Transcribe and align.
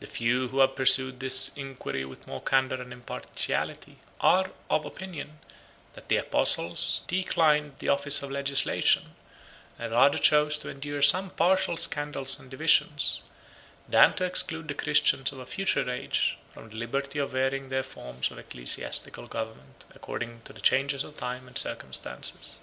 The 0.00 0.06
few 0.06 0.48
who 0.48 0.58
have 0.58 0.76
pursued 0.76 1.20
this 1.20 1.56
inquiry 1.56 2.04
with 2.04 2.26
more 2.26 2.42
candor 2.42 2.82
and 2.82 2.92
impartiality, 2.92 3.96
are 4.20 4.50
of 4.68 4.84
opinion, 4.84 5.38
105 5.94 5.94
that 5.94 6.08
the 6.10 6.18
apostles 6.18 7.00
declined 7.08 7.76
the 7.76 7.88
office 7.88 8.22
of 8.22 8.30
legislation, 8.30 9.14
and 9.78 9.90
rather 9.90 10.18
chose 10.18 10.58
to 10.58 10.68
endure 10.68 11.00
some 11.00 11.30
partial 11.30 11.78
scandals 11.78 12.38
and 12.38 12.50
divisions, 12.50 13.22
than 13.88 14.12
to 14.16 14.24
exclude 14.26 14.68
the 14.68 14.74
Christians 14.74 15.32
of 15.32 15.38
a 15.38 15.46
future 15.46 15.88
age 15.90 16.36
from 16.52 16.68
the 16.68 16.76
liberty 16.76 17.18
of 17.18 17.30
varying 17.30 17.70
their 17.70 17.82
forms 17.82 18.30
of 18.30 18.38
ecclesiastical 18.38 19.26
government 19.26 19.86
according 19.94 20.42
to 20.42 20.52
the 20.52 20.60
changes 20.60 21.04
of 21.04 21.16
times 21.16 21.46
and 21.46 21.56
circumstances. 21.56 22.58